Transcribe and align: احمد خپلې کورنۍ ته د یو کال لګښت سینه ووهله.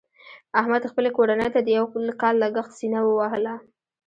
احمد 0.59 0.83
خپلې 0.91 1.09
کورنۍ 1.17 1.49
ته 1.55 1.59
د 1.63 1.69
یو 1.77 1.85
کال 2.21 2.35
لګښت 2.43 2.71
سینه 2.79 2.99
ووهله. 3.03 3.55